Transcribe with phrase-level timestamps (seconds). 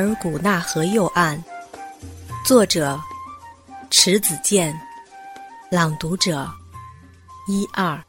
[0.00, 1.44] 尔古纳河右岸，
[2.46, 2.98] 作者
[3.90, 4.74] 迟子建，
[5.70, 6.48] 朗读者
[7.46, 8.02] 一二。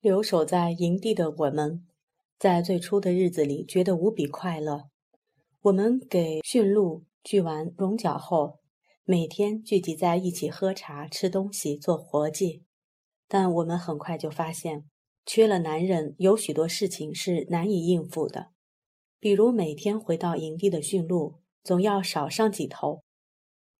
[0.00, 1.86] 留守在营地的我们，
[2.40, 4.88] 在最初的日子里觉得无比快乐。
[5.62, 8.58] 我们给驯鹿锯完绒角后，
[9.04, 12.64] 每天聚集在一起喝茶、吃东西、做活计。
[13.28, 14.89] 但我们很快就发现。
[15.26, 18.48] 缺了男人，有许多事情是难以应付的，
[19.18, 23.02] 比如每天回到营地的驯鹿，总要少上几头。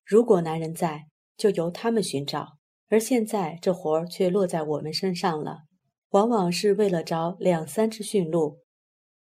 [0.05, 1.06] 如果男人在，
[1.37, 5.62] 就由他们寻找，而现在这活儿却落在我们身上了。
[6.11, 8.59] 往往是为了找两三只驯鹿，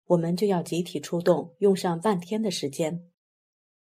[0.09, 3.11] 我们就要集体出动，用上半天的时间。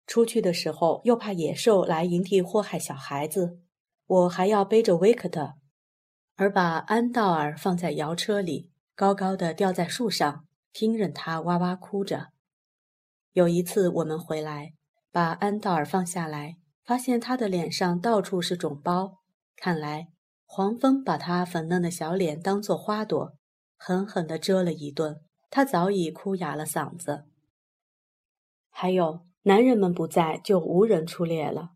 [0.07, 3.61] 出去的时候又怕野兽来营地祸害小孩子，
[4.07, 5.60] 我还要背着维克特。
[6.41, 12.29] 而把安道尔放在摇车里，高高的吊在树上，听任他哇哇哭着。
[13.35, 14.73] 有一次我们回来，
[15.13, 19.19] 把安道尔放下来，发现他的脸上到处是肿包，
[19.55, 20.09] 看来
[20.47, 23.35] 黄蜂把他粉嫩的小脸当作花朵，
[23.77, 25.21] 狠狠地蛰了一顿。
[25.51, 27.27] 他早已哭哑了嗓子。
[28.71, 31.73] 还有，男人们不在，就无人出猎了。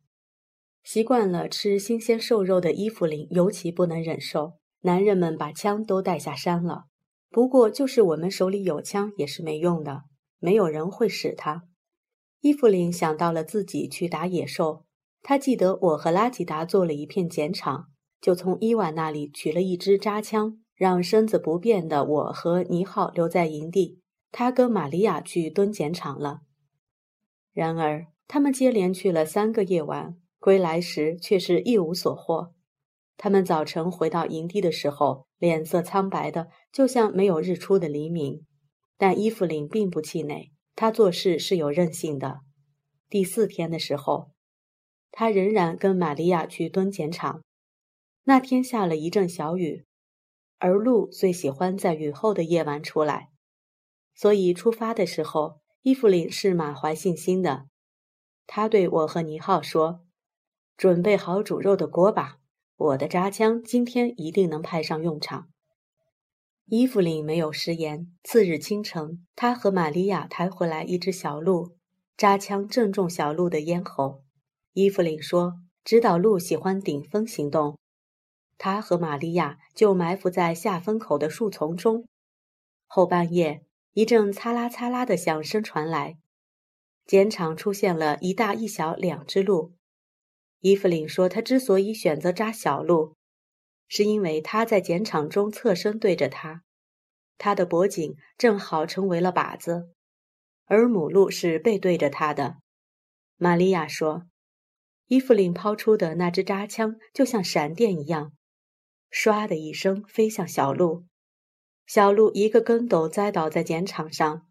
[0.84, 4.52] 习惯了吃新鲜瘦肉的伊芙琳尤其不能忍受。
[4.82, 6.84] 男人们把枪都带下山了，
[7.30, 10.02] 不过就是我们手里有枪也是没用的，
[10.38, 11.62] 没有人会使它。
[12.42, 14.84] 伊芙琳想到了自己去打野兽，
[15.22, 17.86] 他记得我和拉吉达做了一片碱场，
[18.20, 26.40] 就从伊万那里取了一支扎枪，让身子不便的我和尼浩留在营地，他跟玛利亚去蹲碱场了。
[27.54, 30.16] 然而他们接连去了三个夜晚。
[30.44, 32.52] 归来时却是一无所获。
[33.16, 38.44] 他们早晨回到营地的时候，脸色苍白的，就像没有日出的黎明。
[38.98, 42.40] 但伊芙琳并不气馁，她做事是有韧性的。
[43.08, 44.32] 第四天的时候，
[45.10, 47.40] 她仍然跟玛利亚去蹲碱场。
[48.24, 49.86] 那天下了一阵小雨，
[50.58, 53.30] 而鹿最喜欢在雨后的夜晚出来，
[54.14, 57.64] 所以出发的时候，伊芙琳是满怀信心的。
[58.46, 60.03] 他对我和尼浩说。
[60.76, 62.38] 准备好煮肉的锅吧，
[62.76, 65.48] 我的扎枪今天一定能派上用场。
[66.66, 68.10] 伊芙琳没有食言。
[68.22, 71.76] 次日清晨，他和玛利亚抬回来一只小鹿，
[72.16, 74.22] 扎枪正中小鹿的咽喉。
[74.72, 77.78] 伊芙琳说：“知道鹿喜欢顶风行动。”
[78.56, 82.06] 他和玛利亚就埋伏在下风口的树丛中。
[82.86, 83.62] 后半夜，
[83.92, 86.16] 一阵擦啦擦啦的响声传来，
[87.06, 89.74] 碱场出现了一大一小两只鹿。
[90.66, 93.16] 伊芙琳说：“她之所以选择扎小鹿，
[93.86, 96.62] 是因为它在碱场中侧身对着它，
[97.36, 99.90] 它的脖颈正好成为了靶子，
[100.64, 102.56] 而母鹿是背对着它的。”
[103.36, 104.22] 玛利亚说
[105.08, 108.32] ：“伊芙琳抛出的那支扎枪就像闪电一样，
[109.10, 111.04] 唰的一声飞向小鹿，
[111.86, 114.46] 小鹿一个跟斗栽倒在碱场上。”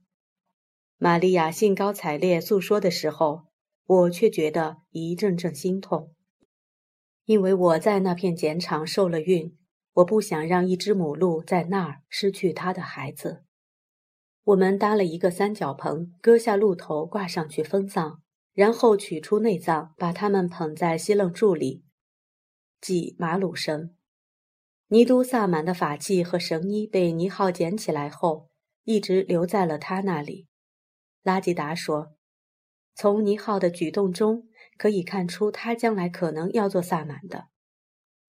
[0.99, 3.51] 玛利亚兴高采烈诉说的时候。
[3.85, 6.13] 我却觉得一阵阵心痛，
[7.25, 9.57] 因为我在那片碱场受了孕，
[9.95, 13.43] 我不想让一只母鹿在那儿失去它的孩子。
[14.45, 18.21] 我们搭了一个三角棚，割下鹿头挂上去分葬，
[18.53, 21.83] 然后取出内脏，把它们捧在西楞柱里，
[22.79, 23.93] 即马鲁神。
[24.87, 28.49] 尼都萨满的法器和神衣被尼浩捡起来后，
[28.85, 30.47] 一直留在了他那里。
[31.21, 32.15] 拉吉达说。
[32.95, 34.47] 从尼浩的举动中
[34.77, 37.47] 可以看出，他将来可能要做萨满的，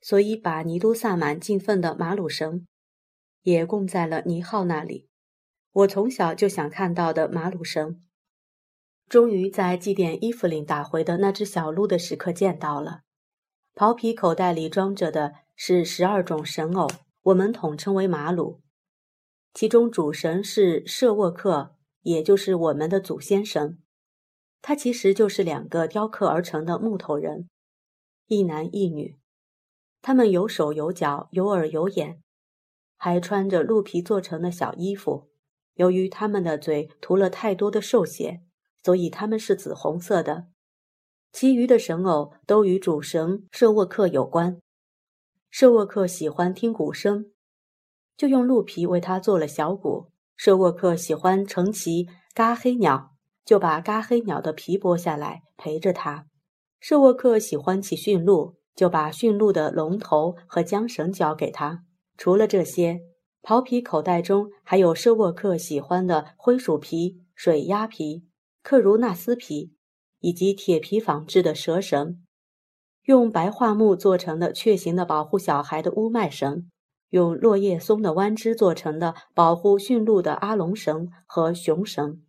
[0.00, 2.66] 所以把尼都萨满敬奉的马鲁神
[3.43, 5.08] 也供在了尼浩那里。
[5.72, 8.00] 我从小就想看到的马鲁神，
[9.08, 13.00] 终于在祭奠伊芙琳打回的那只小鹿的时刻见到了。
[13.75, 16.88] 袍皮口袋里装着的是十二种神偶，
[17.22, 18.62] 我们统称为马鲁，
[19.52, 23.78] 其中主神是舍沃克，也就是我们的祖先神。
[24.66, 27.50] 他其实就是两个雕刻而成的木头人，
[28.28, 29.19] 一男一女。
[30.00, 32.22] 他们有手有脚，有耳有眼，
[32.96, 35.28] 还穿着鹿皮做成的小衣服。
[35.75, 38.40] 由于他们的嘴涂了太多的兽血，
[38.82, 40.46] 所以他们是紫红色的。
[41.31, 44.58] 其余的神偶都与主神舍沃克有关。
[45.50, 47.31] 舍沃克喜欢听鼓声，
[48.16, 50.11] 就用鹿皮为他做了小鼓。
[50.37, 53.13] 舍沃克喜欢乘骑嘎黑鸟，
[53.44, 56.26] 就把嘎黑鸟的皮剥下来陪着他。
[56.81, 61.85] 舍沃克喜欢骑驯鹿，就把驯鹿的龙头和缰绳交给他。
[62.17, 63.00] 除了这些，
[63.43, 68.25] 袍皮口袋中还有舍沃克喜欢的灰鼠皮、水鸭皮、
[68.62, 69.75] 克如纳斯皮，
[70.20, 72.23] 以及铁皮仿制的蛇绳，
[73.05, 76.70] 用白桦木做成的雀形的保护小孩的乌麦绳，
[77.11, 82.23] 用落叶松的弯枝做成的保护驯鹿的阿龙绳和熊绳。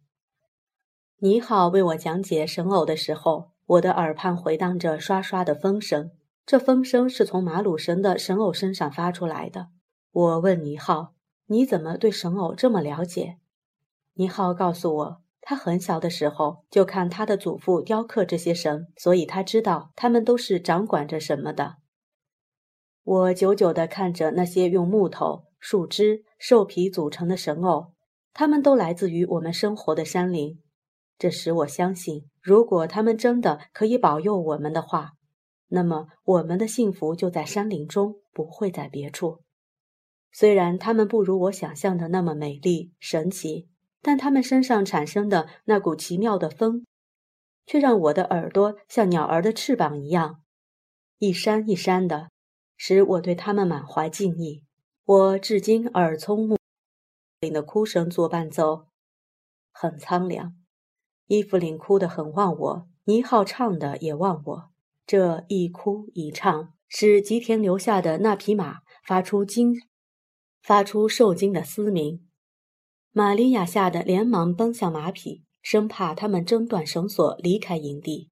[1.19, 6.11] 尼浩为我讲解神偶的时候，我的耳畔回荡着刷刷的风声，
[6.45, 9.69] 这风声是从马鲁神的神偶身上发出来的。
[10.11, 11.13] 我问尼浩
[11.47, 13.37] ：“你怎么对神偶这么了解？”
[14.15, 21.77] 尼浩告诉我，他很小的时候就看他的祖父雕刻这些神，所以他知道他们都是掌管着什么的。
[23.03, 27.93] 我久久地看着那些用木头、树枝、兽皮组成的神偶，
[28.33, 30.59] 他们都来自于我们生活的山林。
[31.17, 35.13] 这使我相信，如果他们真的可以保佑我们的话，
[35.67, 39.41] 那么我们的幸福就在山林中，不会在别处。
[40.31, 43.69] 虽然他们不如我想象的那么美丽神奇，
[44.01, 46.85] 但他们身上产生的那股奇妙的风，
[47.65, 50.41] 却让我的耳朵像鸟儿的翅膀一样，
[51.19, 52.29] 一扇一扇的，
[52.75, 54.65] 使我对他们满怀敬意。
[55.05, 56.57] 我至今耳聪目
[57.39, 58.87] 灵的哭声做伴奏，
[59.71, 60.53] 很苍凉。
[61.27, 64.69] 伊芙琳哭得很忘我，尼浩唱的也忘我。
[65.07, 69.75] 这一哭一唱，使吉田留下的那匹马发出惊。
[70.61, 72.25] 发出受惊的嘶鸣，
[73.11, 78.31] 玛利亚吓得连忙奔向马匹，生怕他们挣断绳索离开营地。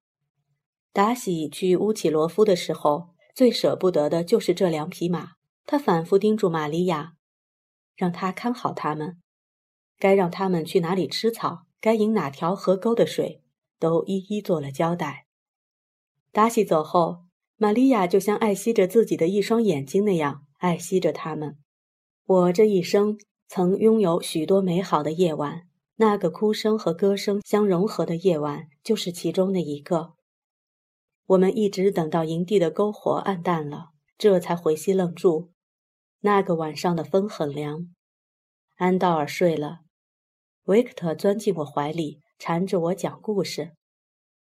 [0.92, 5.34] 达喜去乌奇罗夫的时候，最舍不得的就是这两匹马。
[5.64, 7.14] 他反复叮嘱玛利亚，
[7.96, 9.20] 让他看好他们，
[9.98, 13.42] 该让他们去哪里吃草，该饮哪条河沟的水，
[13.78, 15.26] 都一一做了交代。
[16.32, 17.24] 达西走后，
[17.56, 21.58] 玛利亚就像爱惜着自己的一双眼睛那样爱惜着他们。
[22.24, 30.14] 我这一生曾拥有许多美好的夜晚，那个哭声和歌声相融合的夜晚就是其中的一个。
[31.26, 35.50] 我们一直等到营地的篝火暗淡了，这才回西愣住。
[36.20, 37.90] 那个晚上的风很凉。
[38.76, 39.80] 安道尔睡了，
[40.64, 43.72] 维克特钻进我怀里，缠着我讲故事。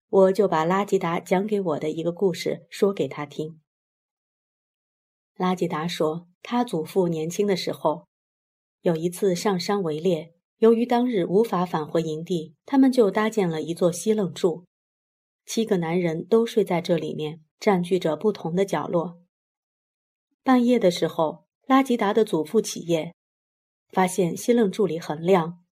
[0.10, 3.60] 我就把拉吉达讲给我的一个故事说给他听。
[5.36, 6.28] 拉吉达说。
[6.46, 8.06] 他祖父年轻的时候，
[8.82, 14.66] 有一次上山围猎，由于当日无法返回营地，他们就搭建了一座西楞柱，
[15.46, 19.22] 七个男人都睡在这里面，占据着不同的角落。
[20.44, 23.16] 半夜的时候，拉吉达的祖父起夜，
[23.88, 25.63] 发现西楞柱里很亮，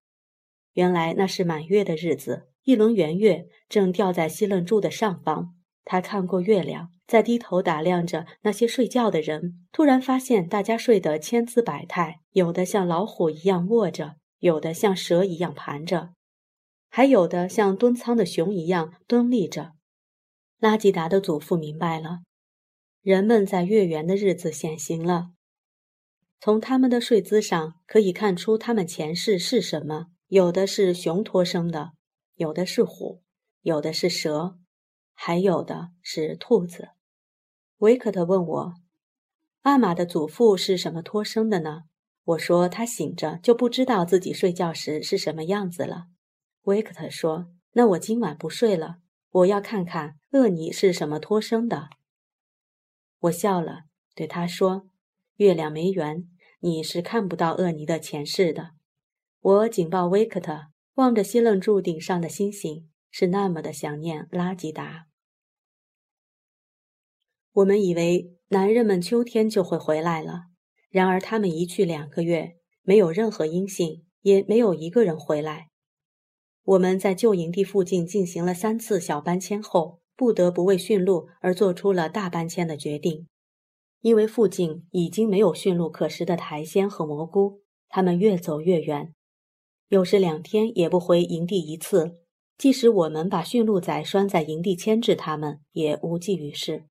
[0.74, 5.56] 原来那是满月的日子，一轮圆月正吊在西楞柱的上方。
[5.84, 6.92] 他看过月亮。
[7.08, 16.14] 在低头打量着那些睡觉的人，突然发现大家睡得千姿百态，有的像老虎一样卧着，有的像蛇一样盘着，
[16.88, 19.74] 还有的像蹲仓的熊一样蹲立着。
[20.58, 22.20] 拉吉达的祖父明白了，
[23.02, 25.32] 人们在月圆的日子显形了。
[26.40, 31.92] 从他们的睡姿上可以看出他们前世是什么：有的是熊托生的，
[32.36, 33.22] 有的是虎，
[33.64, 34.58] 有的是蛇，
[35.12, 36.92] 还有的是兔子。
[37.80, 38.74] 维克特问我
[39.64, 41.82] ：“阿玛的祖父是什么托生的呢？”
[42.24, 46.06] 我说：“他醒着就不知道自己睡觉时是什么样子了。”
[46.64, 49.00] 维克特说：“那我今晚不睡了，
[49.32, 51.90] 我要看看厄尼是什么托生的。”
[53.20, 53.82] 我笑了，
[54.16, 54.88] 对他说
[55.36, 56.30] ：“月亮没圆，
[56.62, 58.76] 你是看不到厄尼的前世的。”
[59.44, 65.08] 我警报维克特，望着西楞柱顶上的星星，是那么的想念拉吉达。
[67.54, 70.44] 我们以为男人们秋天就会回来了，
[70.92, 75.70] 然而他们一去两个月，没有任何音信，也没有一个人回来。
[76.64, 83.28] 我们在旧营地附近进行了三次小搬迁后，不得不为驯鹿而做出了大搬迁的决定，
[84.02, 87.64] 因为附近已经没有驯鹿可食的苔藓和蘑菇。
[87.90, 89.14] 他们越走越远，
[89.92, 92.18] 有时两天也不回营地一次。
[92.58, 96.86] 即使我们把驯鹿仔拴在营地牵制他们，也无济于事。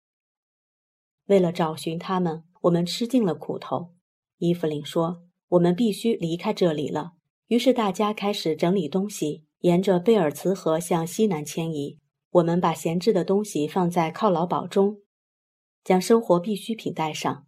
[1.25, 3.95] 为了找寻他们，我们吃尽了苦头。
[4.37, 7.13] 伊芙琳说：“我们必须离开这里了。”
[7.49, 11.99] 于是大家开始整理东西，沿着贝尔茨河向西南迁移。
[12.33, 14.99] 我们把闲置的东西放在犒劳堡中，
[15.83, 17.47] 将生活必需品带上，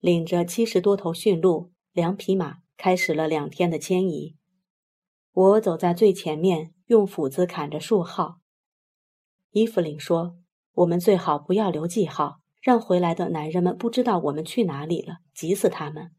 [0.00, 4.34] 领着七十多头驯鹿、两匹马，开始了两天的迁移。
[5.38, 8.40] 我走在最前面，用斧子砍着树号。
[9.52, 10.34] 伊芙琳说
[10.74, 16.10] ：“我们最好不要留记号，让回来的男人们不知道我们去哪里了，急死他们。”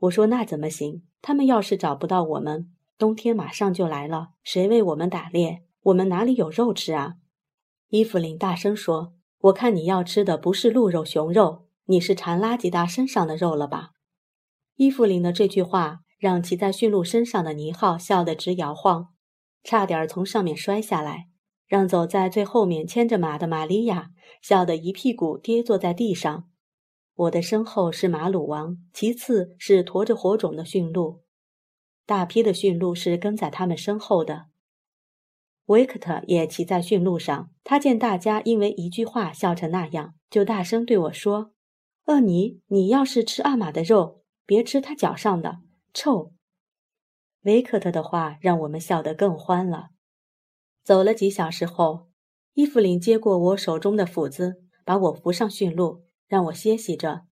[0.00, 1.02] 我说：“那怎么行？
[1.22, 5.62] 他们要是找不到我们，冬天马上就来了，谁为我们打猎？
[5.84, 7.14] 我们哪里有肉吃啊？”
[7.88, 9.14] 伊芙琳大声说
[9.48, 13.92] ：“我看你要吃的不是鹿肉、熊肉，你是馋拉吉达身上的肉了吧？”
[14.76, 16.00] 伊芙琳的这句话。
[16.20, 19.08] 让骑在驯鹿身上的尼浩笑得直摇晃，
[19.64, 21.30] 差点从上面摔下来；
[21.66, 24.10] 让走在最后面牵着马的玛利亚
[24.42, 26.46] 笑得一屁股跌坐在地上。
[27.14, 31.22] 我的身后是马鲁王，其次是驮着火种的驯鹿，
[32.04, 34.48] 大批的驯鹿是跟在他们身后的。
[35.66, 41.52] 维克特也骑在驯鹿上，他见大家因为一句话笑成那样，就大声对我说
[42.04, 45.60] ：“厄尼，你要是吃阿玛的肉，别吃他脚上的。”
[45.92, 46.32] 臭，
[47.42, 49.88] 维克特的话让我们笑得更欢了。
[50.84, 52.08] 走了几小时后，
[52.54, 57.26] 伊芙琳接过我手中的斧子，把我扶上驯鹿，让我歇息着，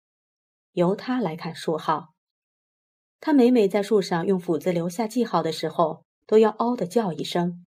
[0.73, 2.13] 由他来看树号。
[3.19, 7.65] 他每每在树上用斧子留下记号的时候，都要嗷的叫一声，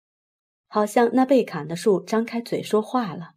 [0.68, 3.32] 好像那被砍的树张开嘴说话了。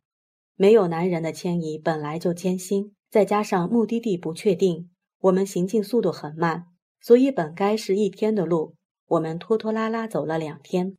[0.56, 4.90] 没有男人的迁移本来就艰辛，再加上目的地不确定，
[5.20, 6.68] 我们行进速度很慢。
[7.00, 8.76] 所以本该是一天的路，
[9.06, 10.98] 我们拖拖拉拉走了两天，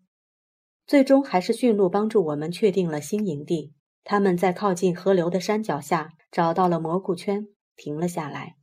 [0.86, 3.72] 最终还是驯鹿帮助我们确定了新营地。
[4.04, 8.56] 他们在靠近河流的山脚下找到了蘑菇圈，停了下来。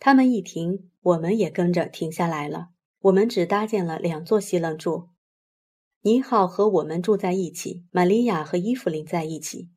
[0.00, 2.70] 他们一停，我们也跟着停下来了。
[3.00, 5.10] 我们只搭建了两座西楞柱，
[6.00, 9.70] 尼浩和我们住在一起，玛利亚和伊芙琳在一起。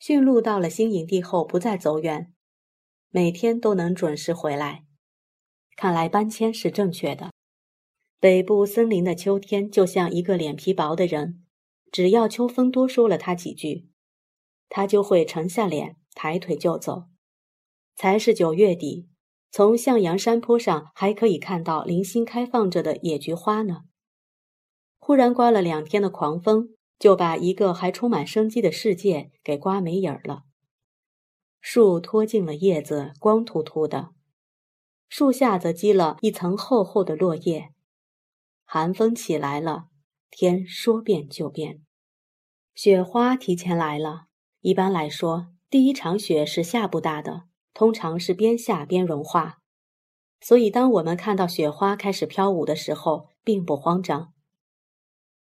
[0.00, 2.32] 驯鹿到了新营地后，不再走远。
[3.14, 4.86] 每天都能准时回来，
[5.76, 7.30] 看来搬迁是正确的。
[8.18, 11.44] 北部森林的秋天就像一个脸皮薄的人，
[11.90, 13.90] 只要秋风多说了他几句，
[14.70, 17.04] 他就会沉下脸，抬腿就走。
[17.94, 19.10] 才是九月底，
[19.50, 23.82] 从向阳山坡上还可以看到零星开放着的野菊花呢。
[24.98, 30.44] 忽然刮了两天的狂风，就把一个还充满生机的世界给刮没影儿了。
[31.64, 34.08] 树脱尽了叶子，光秃秃的；
[35.08, 37.72] 树下则积了一层厚厚的落叶。
[38.64, 39.84] 寒风起来了，
[40.28, 41.80] 天说变就变，
[42.74, 44.24] 雪花提前来了。
[44.60, 49.60] 一般来说，第一场雪是下不大的，通常是边下边融化。
[50.40, 54.32] 所以，当我们看到雪花开始飘舞的时候，并不慌张。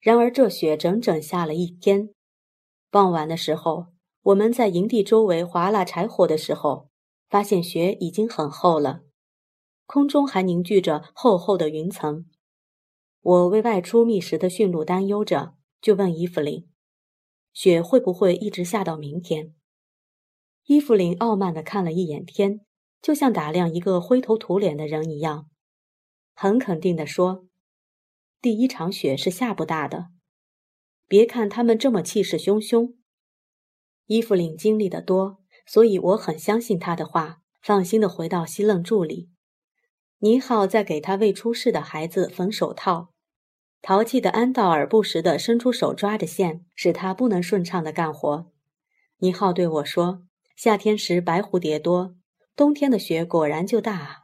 [0.02, 2.10] 然而，这雪整整下了一天，
[2.92, 3.88] 傍晚的时候。
[4.24, 6.90] 我们在营地周围划拉柴火的时候，
[7.30, 9.02] 发现雪已经很厚了，
[9.86, 12.26] 空中还凝聚着厚厚的云层。
[13.22, 16.70] 我为外出觅食的驯鹿担忧着，就问伊芙琳
[17.54, 19.56] ：“雪会不会一直下到明天？”
[20.68, 22.62] 伊芙琳傲慢地看了一眼天，
[23.02, 25.50] 就像打量一个灰头土脸的人一样，
[26.36, 27.48] 很肯定地说
[28.42, 30.10] ：“第一场雪是下不大的，
[31.08, 32.96] 别看他们这么气势汹汹。”
[34.10, 35.38] 伊芙琳经历的多，
[35.68, 39.30] 所以我很相信他的话，放心的回到西楞柱里。
[40.18, 43.14] 尼浩在给他未出世的孩子缝手套，
[43.84, 48.52] 淘气的安道尔不时地伸出手抓着线，使他不能顺畅地干活。
[49.20, 50.24] 尼浩对我说
[50.58, 52.16] ：“夏天时白蝴蝶多，
[52.56, 54.18] 冬天的雪果然就大啊。”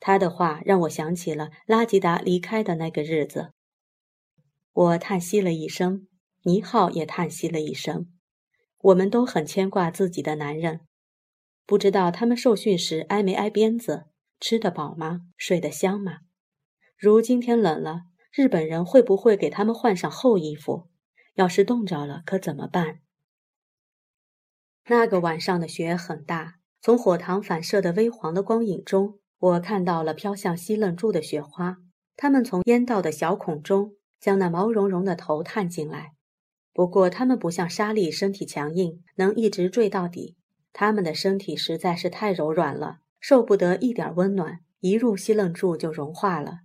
[0.00, 3.50] 他的话让我想起了拉吉达离开的那个日子。
[4.72, 6.08] 我叹息了一声，
[6.44, 8.06] 尼浩也叹息了一声。
[8.82, 10.80] 我们都很牵挂自己的男人，
[11.66, 14.06] 不知道他们受训时挨没挨鞭子，
[14.40, 15.22] 吃得饱吗？
[15.36, 16.20] 睡得香吗？
[16.96, 20.88] 如今天冷了，日本人会不会给他们换上厚衣服？
[21.34, 23.00] 要是冻着了，可怎么办？
[24.86, 31.76] 那个晚上的雪很大，从火塘反射的微黄的光影中，我看到了飘向西楞柱的雪花，
[32.16, 36.14] 它们从烟道的小孔中将那毛茸茸的头探进来。
[36.80, 40.38] 不过，它们不像沙粒，身体强硬，能一直坠到底。
[40.72, 46.60] 它们的身体实在是太柔软了，受不得一点温暖，一入西楞柱就融化了。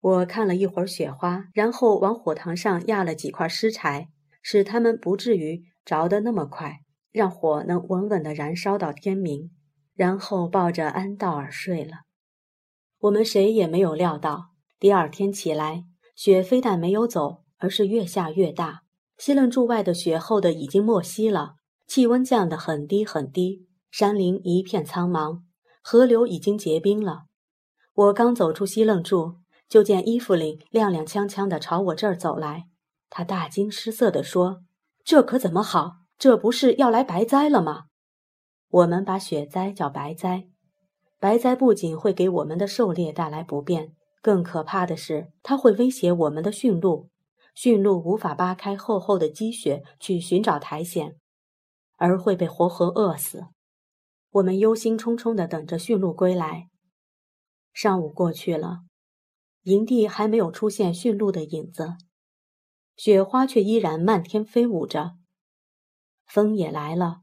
[0.00, 4.08] 我看了一会儿雪花，然后往火塘上压了几块湿柴，
[4.42, 6.80] 使它们不至于着得那么快。
[7.12, 9.52] 让火能稳稳地燃烧到天明，
[9.94, 11.98] 然后抱着安道尔睡了。
[12.98, 15.84] 我们谁也没有料到，第二天起来，
[16.16, 18.82] 雪非但没有走，而是越下越大。
[19.16, 21.54] 西楞柱外的雪厚的已经没息了，
[21.86, 25.42] 气温降得很低很低，山林一片苍茫，
[25.80, 27.26] 河流已经结冰了。
[27.94, 29.36] 我刚走出西楞柱，
[29.68, 32.64] 就见伊芙琳踉踉跄跄地朝我这儿走来。
[33.08, 34.64] 她大惊失色地说
[35.04, 35.98] ：“这可怎么好？
[36.18, 37.84] 这不是要来白灾了吗？”
[38.70, 40.48] 我们把雪灾叫白灾，
[41.20, 47.11] 白灾不仅会给我们的狩猎带来不便，更可怕的是，它会威胁我们的驯鹿。
[47.54, 51.14] 驯鹿无法扒开厚厚的积雪去寻找苔藓，
[51.96, 53.46] 而会被活活饿死。
[54.30, 56.68] 我们忧心忡忡地等着驯鹿归来。
[57.72, 58.80] 上午过去了，
[59.62, 61.96] 营地还没有出现驯鹿的影子，
[62.96, 65.12] 雪花却依然漫天飞舞着。
[66.24, 67.22] 风也来了，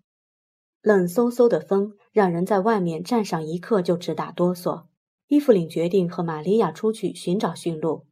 [0.81, 4.85] 冷飕飕的风让人在外面站上一刻就直打哆嗦。
[5.27, 8.07] 伊芙琳决定和玛利亚出去寻找驯鹿，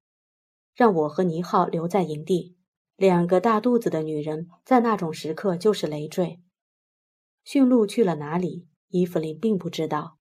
[0.78, 2.56] 让我和尼浩留在营地。
[2.96, 6.40] 两个大肚子的女人在那种时刻就是累赘。
[7.44, 8.68] 驯鹿去了哪里？
[8.90, 10.18] 伊芙琳并不知道。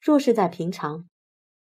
[0.00, 1.08] 若是在平常，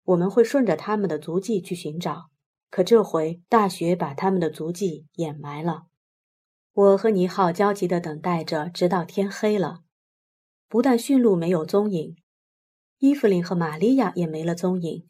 [0.04, 2.30] 我们会顺着他们的足迹去寻找，
[2.70, 5.84] 可这回大雪把他们的足迹掩埋了。
[6.74, 9.84] 我和尼浩焦急地等待着，直到天黑了。
[10.68, 12.18] 不但驯鹿没有踪影，
[13.00, 15.08] 伊芙琳和玛利亚也没了踪影。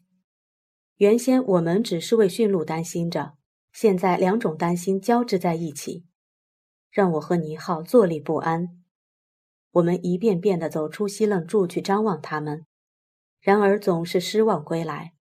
[0.96, 3.34] 原先我们只是为驯鹿担心着，
[3.72, 6.04] 现在两种担心交织在一起，
[6.90, 8.80] 让我和尼浩坐立不安。
[9.72, 12.64] 我们一遍遍地走出西楞柱去张望他们。
[13.40, 15.12] 然而总是失望归来。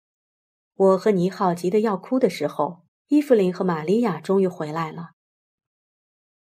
[0.76, 5.10] 我和尼浩急得要哭的时候，伊芙琳和玛利亚终于回来了。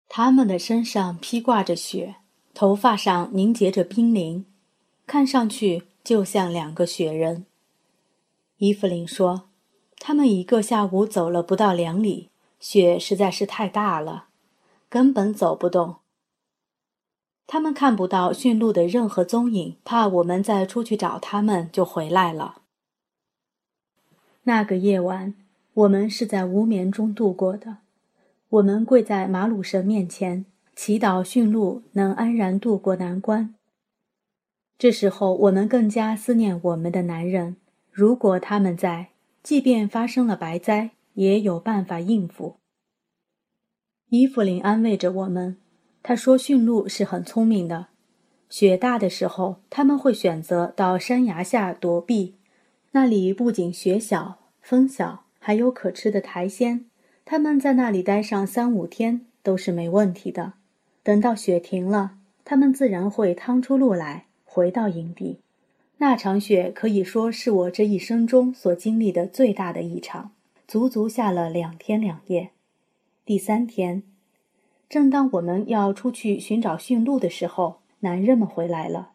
[0.07, 2.15] 他们的身上披挂着雪，
[2.53, 4.45] 头发上凝结着冰凌，
[5.05, 7.45] 看上去就像两个雪人。
[8.57, 9.49] 伊芙琳说
[9.99, 14.29] ：“他们一个下午走了不到两里，雪实在是太大了，
[14.89, 15.97] 根本走不动。”
[17.45, 22.63] 他们看不到驯鹿的任何踪影，怕我们再出去找他们，就回来了。
[24.43, 25.35] 那个夜晚，
[25.73, 27.77] 我们是在无眠中度过的。
[28.49, 33.53] 我们跪在马鲁神面前，祈祷驯鹿能安然度过难关。
[34.79, 37.57] 这时候，我们更加思念我们的男人。
[37.97, 39.07] 如果他们在，
[39.41, 42.57] 即便发生了白灾，也有办法应付。
[44.09, 45.57] 伊芙琳安慰着我们。
[46.03, 47.87] 他说：“驯鹿是很聪明的，
[48.51, 52.35] 雪大的时候，他们会选择到山崖下躲避，
[52.91, 56.85] 那里不仅雪小、风小，还有可吃的苔藓。
[57.25, 60.53] 他们在那里待上三五天都是没问题的。
[61.01, 62.11] 等到雪停了，
[62.45, 65.39] 他们自然会趟出路来，回到营地。
[65.99, 70.31] 那场雪可以说是我这一生中所经历的最大的一场，
[70.67, 72.51] 足足下了两天两夜。
[73.25, 74.03] 第三天。”
[74.89, 79.09] 正当我们要出去寻找驯鹿的时候，男人们回来了。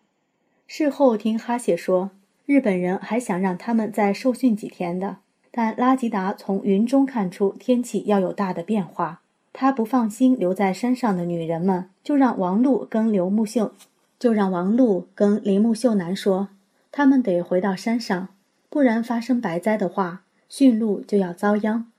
[0.67, 2.11] 事后听哈谢说，
[2.45, 5.19] 日本人还想让他们再受训几天的，
[5.51, 9.23] 但拉吉达从云中看出天气要有大的变化，
[9.55, 13.73] 他不放心留在山上的女人们，就让王璐跟刘木秀，
[14.19, 16.49] 就让王璐跟铃木秀男说，
[16.93, 18.29] 他们得回到山上，
[18.71, 21.91] 不然发生白灾的话，驯鹿就要遭殃。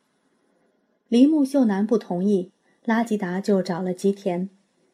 [1.10, 2.52] 铃木秀男不同意。
[2.86, 4.50] 拉吉达就找了吉田，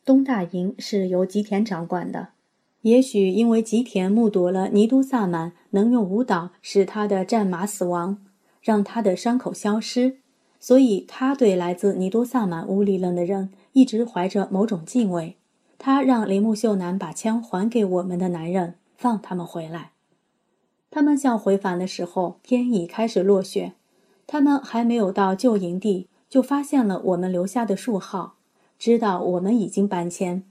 [0.06, 2.30] 东大营是由吉田掌管的。
[2.84, 8.24] 也许因为吉田目睹了尼都萨满能用舞蹈使他的战马死亡，
[8.62, 10.18] 让他的伤口消失，
[10.60, 15.36] 所以他对来自尼都萨满乌里楞的人一直怀着某种敬畏。
[15.80, 19.94] 他让铃木秀男把枪还给我们的男人，放他们回来。
[20.92, 23.72] 他们向回返的时候，天已开始落雪，
[24.28, 26.08] 他们还没有到旧营地。
[26.30, 28.36] 就发现了我们留下的树号，
[28.78, 30.44] 知道我们已经搬迁，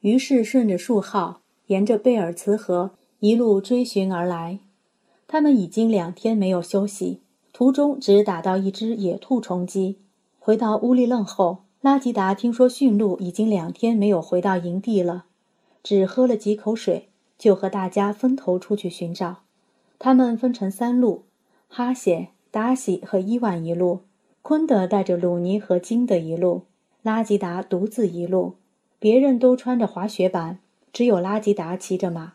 [0.00, 4.60] 于是顺着树号，沿着贝尔茨河一路追寻而来。
[5.28, 7.20] 他们已经两天没有休息，
[7.52, 9.98] 途中只打到一只野兔充饥。
[10.38, 15.26] 回到乌力楞后，拉吉达听说驯鹿已经两天没有回到营地了，
[15.82, 19.38] 只喝了几口水，就和大家分头出去寻找。
[19.98, 21.24] 他们分成三路：
[21.68, 24.00] 哈谢、达西和伊万一路。
[24.42, 26.62] 昆德带着鲁尼和金的一路，
[27.02, 28.54] 拉吉达独自一路。
[28.98, 30.58] 别人都穿着滑雪板，
[30.92, 32.34] 只有拉吉达骑着马。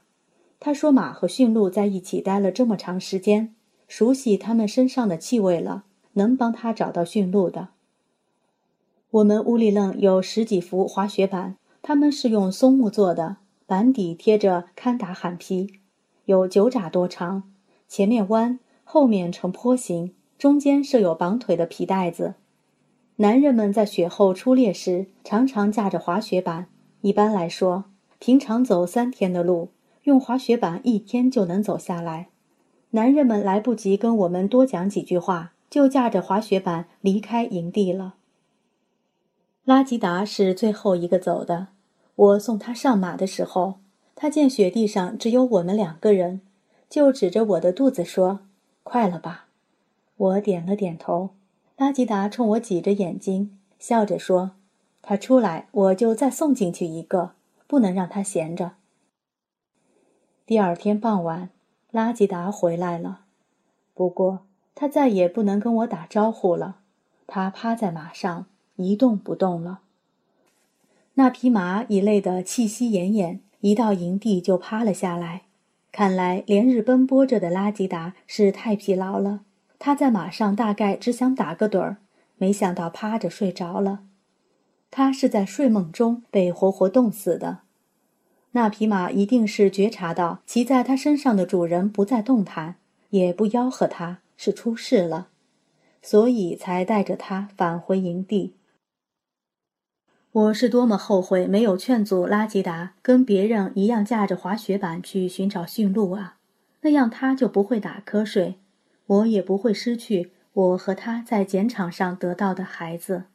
[0.59, 3.55] 他说：“马和驯鹿在一起待了这么长时间，
[3.87, 7.69] 熟悉他们身上的气味了，能帮他找到驯鹿的。”
[9.09, 13.37] 我们乌里楞有十几幅滑雪板，他们是用松木做的，
[13.71, 15.79] 板底贴着堪达罕皮，
[16.25, 17.43] 有九拃多长，
[17.87, 22.33] 前面弯，后面呈坡形，中间设有绑腿的皮带子。
[23.15, 26.67] 男人们在雪后出猎时，常常驾着滑雪板。
[26.99, 27.85] 一般来说，
[28.19, 29.69] 平常走三天的路，
[30.03, 32.27] 用滑雪板一天就能走下来。
[32.89, 38.15] 男人们来不及跟我们多讲几句话，就驾着滑雪板离开营地了。
[39.63, 41.67] 拉吉达是最后一个走的。
[42.15, 43.75] 我送他上马的时候，
[44.15, 46.41] 他见雪地上只有我们两个人，
[46.89, 48.41] 就指着我的肚子说
[48.83, 49.47] ：“快了吧？”
[50.17, 51.31] 我点了点头。
[51.77, 54.51] 拉吉达冲我挤着眼睛，笑着说
[55.01, 57.31] ：“他出来，我就再送进去一个，
[57.65, 58.73] 不能让他闲着。”
[60.45, 61.49] 第二天傍晚，
[61.89, 63.21] 拉吉达回来了，
[63.95, 64.41] 不过
[64.75, 66.77] 他再也不能跟我打招呼了。
[67.25, 68.45] 他趴在马上
[68.75, 69.79] 一动不动了。
[71.15, 75.43] 那匹马已累得气息奄奄，一到营地就趴了下来。
[75.91, 79.41] 看来连日奔波着的拉吉达是太疲劳了。
[79.77, 81.97] 他在马上大概只想打个盹儿，
[82.37, 83.99] 没想到趴着睡着了。
[84.89, 87.59] 他是在睡梦中被活活冻死的。
[88.51, 92.75] 那匹马一定是觉察到骑在他身上的主人不再动弹，
[93.09, 95.27] 也不吆喝他，是出事了，
[96.01, 98.55] 所以才带着他返回营地。
[100.33, 106.37] 我是多么后悔没有劝阻拉吉达跟别人一样驾着滑雪板去寻找驯鹿啊，
[106.83, 108.55] 那样他就不会打瞌睡。
[109.07, 113.25] 我也不会失去我和他在剪场上得到的孩子。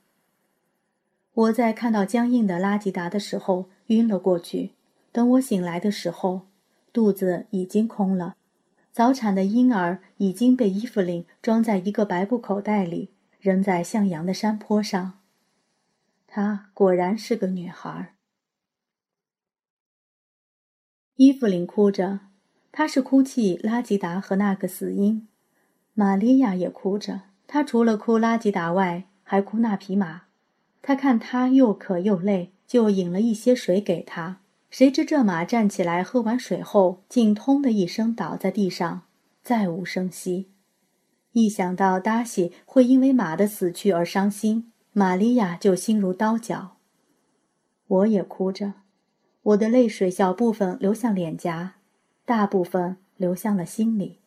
[1.35, 4.71] 我在看到僵硬的拉吉达的时候晕了过去。
[5.13, 6.47] 等我醒来的时候，
[6.95, 8.37] 肚子已经空了，
[8.91, 15.16] 早产的婴儿已经被伊芙琳装在一个白布口袋里，扔在向阳的山坡上。
[16.38, 18.14] 她果然是个女孩。
[21.14, 22.20] 伊芙琳哭着，
[22.70, 25.27] 她是哭泣拉吉达和那个死婴。
[25.94, 30.25] 玛利亚也哭着，她除了哭拉吉达外，还哭那匹马。
[30.83, 34.42] 她看他又渴又累，就引了一些水给他。
[34.68, 39.05] 谁知这马站起来喝完水后，竟“通”的一声倒在地上，
[39.42, 40.51] 再无声息。
[41.33, 46.79] 一想到达西会因为马的死去而伤心，玛利亚就心如刀绞。
[47.87, 48.73] 我也哭着，
[49.43, 51.75] 我的泪水小部分流向脸颊，
[52.25, 54.21] 大部分流向了心里。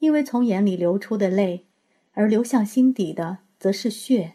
[0.00, 1.64] 因为从眼里流出的泪，
[2.12, 4.34] 而流向心底的则是血。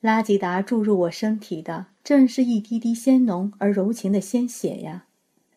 [0.00, 5.04] 拉吉达注入我身体的，正是一滴滴鲜浓而柔情的鲜血呀！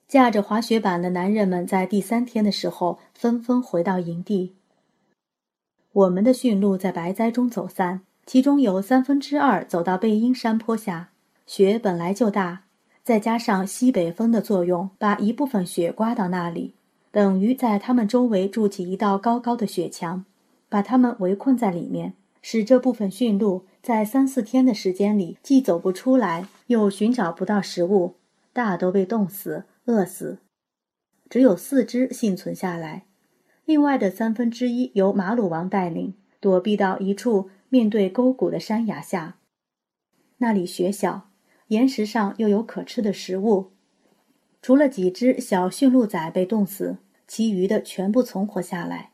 [0.10, 4.56] 驾着滑雪板的男人们在第三天的时候纷纷回到营地。
[5.94, 11.10] 我们的驯鹿在白灾中走散，其中有三分之二走到背阴山坡下。
[11.46, 12.64] 雪本来就大，
[13.04, 16.74] 再加上西北风的作用，把一部分雪刮到那里。
[17.12, 20.26] 等于在他们周围筑起一道高高的雪墙，
[20.70, 28.16] 把他们围困在里面，使这部分驯鹿在三四天的时间里既走不出来，又寻找不到食物，
[28.54, 30.40] 大都被冻死、饿死。
[31.30, 33.04] 只有四只幸存下来，
[33.66, 39.40] 另外的三分之一由马鲁王带领躲避到一处面对沟谷的山崖下，
[40.38, 41.32] 那里雪小，
[41.70, 43.72] 岩石上又有可吃的食物。
[44.62, 49.14] 除了几只小驯鹿仔被冻死，其余的全部存活下来，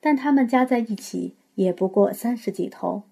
[0.00, 3.04] 但它们加在一起也不过三十几头。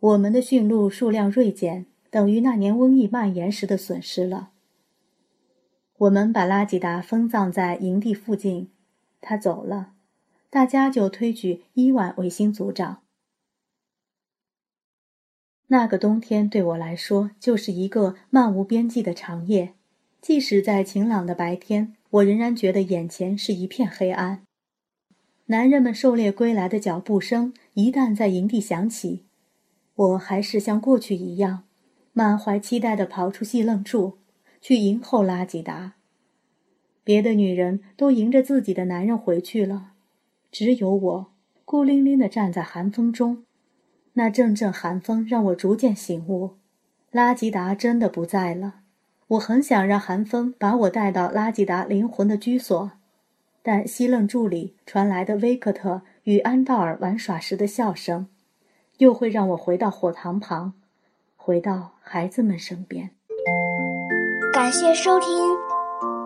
[0.00, 4.50] 我们的驯鹿数量锐减，等于那年瘟疫蔓延时的损失了。
[5.96, 8.70] 我们把拉吉达封葬在营地附近，
[9.22, 9.94] 他走了，
[10.50, 12.98] 大家就推举伊万为新族长。
[15.68, 19.74] 那个冬天对我来说就是一个漫无边际的长夜。
[20.20, 24.42] 即使在晴朗的白天，我仍然觉得眼前是一片黑暗。
[25.46, 29.24] 男人们狩猎归来的脚步声一旦在营地响起，
[29.94, 31.62] 我还是像过去一样，
[32.12, 34.18] 满怀期待地跑出细愣处，
[34.60, 35.94] 去迎候拉吉达。
[37.04, 39.92] 别的女人都迎着自己的男人回去了，
[40.50, 41.32] 只有我
[41.64, 43.44] 孤零零地站在寒风中。
[44.18, 46.56] 那阵阵寒风让我逐渐醒悟，
[47.10, 48.76] 拉吉达真的不在了。
[49.28, 52.92] 我很想让寒风把我带到拉吉达灵魂的居所，
[53.62, 58.28] 但西楞柱里传来的威克特与安道尔玩耍时的笑声，
[58.98, 60.72] 又会让我回到火塘旁，
[61.36, 63.10] 回到孩子们身边。
[64.52, 65.28] 感谢收听，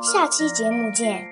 [0.00, 1.29] 下期节目见。